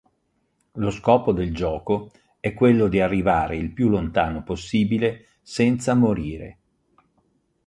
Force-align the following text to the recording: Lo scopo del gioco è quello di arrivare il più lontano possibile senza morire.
Lo 0.71 0.89
scopo 0.89 1.31
del 1.31 1.53
gioco 1.53 2.09
è 2.39 2.55
quello 2.55 2.87
di 2.87 2.99
arrivare 2.99 3.55
il 3.57 3.71
più 3.71 3.87
lontano 3.87 4.41
possibile 4.41 5.27
senza 5.43 5.93
morire. 5.93 6.57